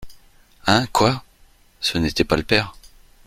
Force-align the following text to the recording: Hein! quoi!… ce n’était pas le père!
Hein! 0.65 0.87
quoi!… 0.91 1.21
ce 1.79 1.99
n’était 1.99 2.23
pas 2.23 2.35
le 2.35 2.41
père! 2.41 2.73